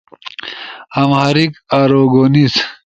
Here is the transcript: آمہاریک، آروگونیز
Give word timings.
آمہاریک، 1.01 1.53
آروگونیز 1.79 2.53